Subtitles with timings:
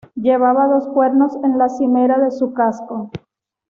[0.15, 3.11] Llevaba dos cuernos en la cimera de su casco.